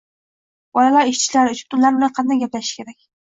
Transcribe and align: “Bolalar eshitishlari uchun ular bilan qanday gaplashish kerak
“Bolalar 0.77 1.11
eshitishlari 1.11 1.53
uchun 1.57 1.79
ular 1.83 1.93
bilan 1.99 2.17
qanday 2.17 2.43
gaplashish 2.47 2.75
kerak 2.81 2.99